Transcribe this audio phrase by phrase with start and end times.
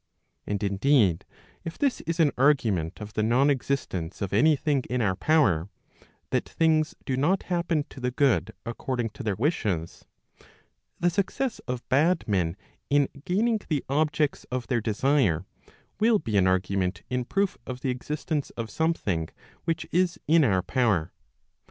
[0.47, 1.25] And indeed,
[1.63, 5.69] if this is an argument of the non existence of any thing in our power,
[6.31, 10.05] that things do not happen to the good according to their wishes,
[10.99, 12.57] the success of bad men
[12.89, 15.45] in gaining the objects of their desire,
[15.99, 19.29] will be an argument in proof of the existence of something
[19.65, 21.11] which is in our power.